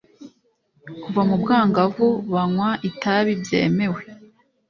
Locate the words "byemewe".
3.41-4.01